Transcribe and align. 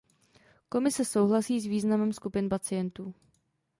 Komise 0.69 1.05
souhlasí 1.05 1.59
s 1.59 1.65
významem 1.65 2.13
skupin 2.13 2.49
pacientů. 2.49 3.13